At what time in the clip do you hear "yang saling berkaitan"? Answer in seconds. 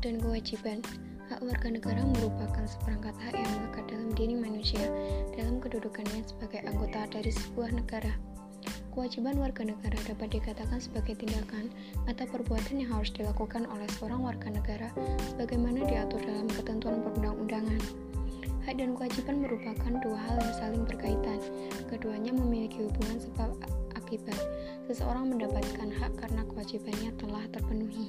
20.40-21.42